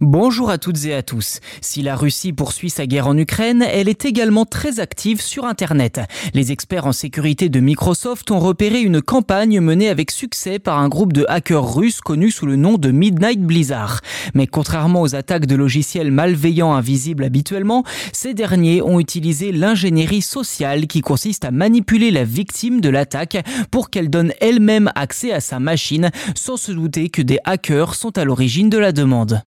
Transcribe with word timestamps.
Bonjour 0.00 0.48
à 0.48 0.58
toutes 0.58 0.84
et 0.84 0.94
à 0.94 1.02
tous. 1.02 1.40
Si 1.60 1.82
la 1.82 1.96
Russie 1.96 2.32
poursuit 2.32 2.70
sa 2.70 2.86
guerre 2.86 3.08
en 3.08 3.18
Ukraine, 3.18 3.66
elle 3.68 3.88
est 3.88 4.04
également 4.04 4.44
très 4.44 4.78
active 4.78 5.20
sur 5.20 5.44
Internet. 5.44 6.00
Les 6.34 6.52
experts 6.52 6.86
en 6.86 6.92
sécurité 6.92 7.48
de 7.48 7.58
Microsoft 7.58 8.30
ont 8.30 8.38
repéré 8.38 8.80
une 8.80 9.02
campagne 9.02 9.60
menée 9.60 9.88
avec 9.88 10.12
succès 10.12 10.60
par 10.60 10.78
un 10.78 10.88
groupe 10.88 11.12
de 11.12 11.26
hackers 11.28 11.74
russes 11.74 12.00
connu 12.00 12.30
sous 12.30 12.46
le 12.46 12.54
nom 12.54 12.78
de 12.78 12.92
Midnight 12.92 13.40
Blizzard. 13.40 14.00
Mais 14.34 14.46
contrairement 14.46 15.02
aux 15.02 15.16
attaques 15.16 15.46
de 15.46 15.56
logiciels 15.56 16.12
malveillants 16.12 16.74
invisibles 16.74 17.24
habituellement, 17.24 17.82
ces 18.12 18.34
derniers 18.34 18.80
ont 18.82 19.00
utilisé 19.00 19.50
l'ingénierie 19.50 20.22
sociale 20.22 20.86
qui 20.86 21.00
consiste 21.00 21.44
à 21.44 21.50
manipuler 21.50 22.12
la 22.12 22.22
victime 22.22 22.80
de 22.80 22.88
l'attaque 22.88 23.44
pour 23.72 23.90
qu'elle 23.90 24.10
donne 24.10 24.32
elle-même 24.40 24.92
accès 24.94 25.32
à 25.32 25.40
sa 25.40 25.58
machine 25.58 26.12
sans 26.36 26.56
se 26.56 26.70
douter 26.70 27.08
que 27.08 27.20
des 27.20 27.40
hackers 27.42 27.96
sont 27.96 28.16
à 28.16 28.24
l'origine 28.24 28.70
de 28.70 28.78
la 28.78 28.92
demande. 28.92 29.42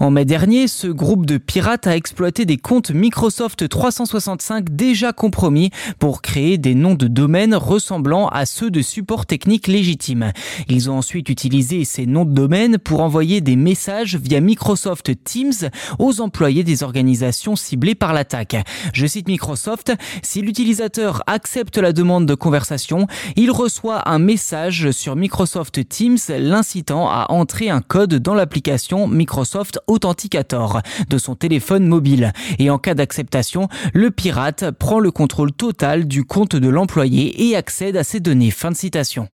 En 0.00 0.12
mai 0.12 0.24
dernier, 0.24 0.68
ce 0.68 0.86
groupe 0.86 1.26
de 1.26 1.38
pirates 1.38 1.88
a 1.88 1.96
exploité 1.96 2.44
des 2.44 2.56
comptes 2.56 2.92
Microsoft 2.92 3.68
365 3.68 4.70
déjà 4.70 5.12
compromis 5.12 5.70
pour 5.98 6.22
créer 6.22 6.56
des 6.56 6.76
noms 6.76 6.94
de 6.94 7.08
domaine 7.08 7.52
ressemblant 7.56 8.28
à 8.28 8.46
ceux 8.46 8.70
de 8.70 8.80
support 8.80 9.26
technique 9.26 9.66
légitime. 9.66 10.30
Ils 10.68 10.88
ont 10.88 10.98
ensuite 10.98 11.28
utilisé 11.30 11.84
ces 11.84 12.06
noms 12.06 12.24
de 12.24 12.30
domaine 12.30 12.78
pour 12.78 13.00
envoyer 13.00 13.40
des 13.40 13.56
messages 13.56 14.14
via 14.14 14.40
Microsoft 14.40 15.10
Teams 15.24 15.68
aux 15.98 16.20
employés 16.20 16.62
des 16.62 16.84
organisations 16.84 17.56
ciblées 17.56 17.96
par 17.96 18.12
l'attaque. 18.12 18.54
Je 18.92 19.04
cite 19.04 19.26
Microsoft, 19.26 19.92
si 20.22 20.42
l'utilisateur 20.42 21.24
accepte 21.26 21.76
la 21.76 21.92
demande 21.92 22.24
de 22.24 22.36
conversation, 22.36 23.08
il 23.34 23.50
reçoit 23.50 24.08
un 24.08 24.20
message 24.20 24.92
sur 24.92 25.16
Microsoft 25.16 25.88
Teams 25.88 26.18
l'incitant 26.28 27.08
à 27.10 27.26
entrer 27.30 27.68
un 27.68 27.80
code 27.80 28.14
dans 28.14 28.34
l'application 28.34 29.08
Microsoft 29.08 29.80
Authenticator 29.88 30.82
de 31.08 31.18
son 31.18 31.34
téléphone 31.34 31.86
mobile. 31.86 32.32
Et 32.58 32.70
en 32.70 32.78
cas 32.78 32.94
d'acceptation, 32.94 33.68
le 33.92 34.10
pirate 34.10 34.70
prend 34.70 35.00
le 35.00 35.10
contrôle 35.10 35.52
total 35.52 36.06
du 36.06 36.24
compte 36.24 36.54
de 36.54 36.68
l'employé 36.68 37.48
et 37.48 37.56
accède 37.56 37.96
à 37.96 38.04
ses 38.04 38.20
données. 38.20 38.50
Fin 38.50 38.70
de 38.70 38.76
citation. 38.76 39.28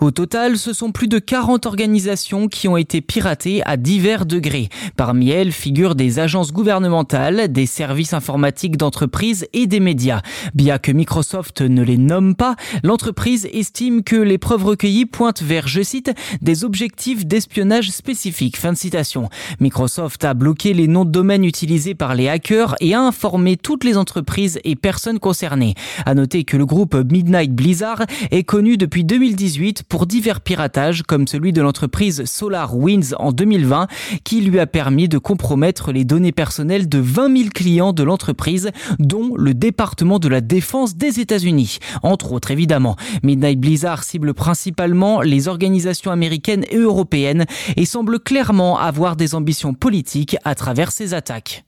Au 0.00 0.10
total, 0.10 0.58
ce 0.58 0.72
sont 0.72 0.90
plus 0.90 1.06
de 1.06 1.20
40 1.20 1.66
organisations 1.66 2.48
qui 2.48 2.66
ont 2.66 2.76
été 2.76 3.00
piratées 3.00 3.62
à 3.64 3.76
divers 3.76 4.26
degrés. 4.26 4.68
Parmi 4.96 5.30
elles 5.30 5.52
figurent 5.52 5.94
des 5.94 6.18
agences 6.18 6.52
gouvernementales, 6.52 7.52
des 7.52 7.66
services 7.66 8.12
informatiques 8.12 8.76
d'entreprises 8.76 9.46
et 9.52 9.68
des 9.68 9.78
médias. 9.78 10.22
Bien 10.52 10.78
que 10.78 10.90
Microsoft 10.90 11.60
ne 11.60 11.80
les 11.80 11.96
nomme 11.96 12.34
pas, 12.34 12.56
l'entreprise 12.82 13.48
estime 13.52 14.02
que 14.02 14.16
les 14.16 14.36
preuves 14.36 14.64
recueillies 14.64 15.06
pointent 15.06 15.42
vers, 15.42 15.68
je 15.68 15.82
cite, 15.82 16.12
des 16.42 16.64
objectifs 16.64 17.24
d'espionnage 17.24 17.92
spécifiques. 17.92 18.56
Fin 18.56 18.72
de 18.72 18.78
citation. 18.78 19.28
Microsoft 19.60 20.24
a 20.24 20.34
bloqué 20.34 20.74
les 20.74 20.88
noms 20.88 21.04
de 21.04 21.12
domaine 21.12 21.44
utilisés 21.44 21.94
par 21.94 22.16
les 22.16 22.28
hackers 22.28 22.74
et 22.80 22.94
a 22.94 23.00
informé 23.00 23.56
toutes 23.56 23.84
les 23.84 23.96
entreprises 23.96 24.58
et 24.64 24.74
personnes 24.74 25.20
concernées. 25.20 25.74
À 26.04 26.14
noter 26.14 26.42
que 26.42 26.56
le 26.56 26.66
groupe 26.66 26.96
Midnight 26.96 27.52
Blizzard 27.52 28.02
est 28.32 28.42
connu 28.42 28.76
depuis 28.76 29.04
2018 29.04 29.83
pour 29.88 30.06
divers 30.06 30.40
piratages 30.40 31.02
comme 31.02 31.26
celui 31.26 31.52
de 31.52 31.62
l'entreprise 31.62 32.24
SolarWinds 32.24 33.14
en 33.18 33.32
2020 33.32 33.88
qui 34.24 34.40
lui 34.40 34.58
a 34.58 34.66
permis 34.66 35.08
de 35.08 35.18
compromettre 35.18 35.92
les 35.92 36.04
données 36.04 36.32
personnelles 36.32 36.88
de 36.88 36.98
20 36.98 37.36
000 37.36 37.48
clients 37.54 37.92
de 37.92 38.02
l'entreprise 38.02 38.70
dont 38.98 39.34
le 39.36 39.54
département 39.54 40.18
de 40.18 40.28
la 40.28 40.40
défense 40.40 40.96
des 40.96 41.20
États-Unis. 41.20 41.78
Entre 42.02 42.32
autres 42.32 42.50
évidemment, 42.50 42.96
Midnight 43.22 43.60
Blizzard 43.60 44.04
cible 44.04 44.34
principalement 44.34 45.20
les 45.20 45.48
organisations 45.48 46.10
américaines 46.10 46.64
et 46.70 46.78
européennes 46.78 47.46
et 47.76 47.86
semble 47.86 48.20
clairement 48.20 48.78
avoir 48.78 49.16
des 49.16 49.34
ambitions 49.34 49.74
politiques 49.74 50.36
à 50.44 50.54
travers 50.54 50.92
ses 50.92 51.14
attaques. 51.14 51.64